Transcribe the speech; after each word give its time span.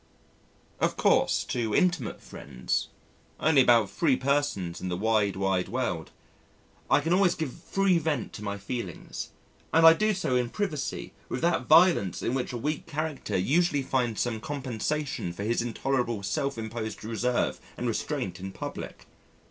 Of 0.79 0.97
course, 0.97 1.43
to 1.43 1.75
intimate 1.75 2.21
friends 2.23 2.87
(only 3.39 3.61
about 3.61 3.91
three 3.91 4.15
persons 4.15 4.81
in 4.81 4.89
the 4.89 4.97
wide, 4.97 5.35
wide 5.35 5.69
world), 5.69 6.09
I 6.89 7.01
can 7.01 7.13
always 7.13 7.35
give 7.35 7.53
free 7.53 7.99
vent 7.99 8.33
to 8.33 8.43
my 8.43 8.57
feelings, 8.57 9.29
and 9.71 9.85
I 9.85 9.93
do 9.93 10.15
so 10.15 10.35
in 10.35 10.49
privacy 10.49 11.13
with 11.29 11.41
that 11.41 11.67
violence 11.67 12.23
in 12.23 12.33
which 12.33 12.51
a 12.51 12.57
weak 12.57 12.87
character 12.87 13.37
usually 13.37 13.83
finds 13.83 14.21
some 14.21 14.39
compensation 14.39 15.33
for 15.33 15.43
his 15.43 15.61
intolerable 15.61 16.23
self 16.23 16.57
imposed 16.57 17.03
reserve 17.03 17.59
and 17.77 17.87
restraint 17.87 18.39
in 18.39 18.51
public. 18.53 19.05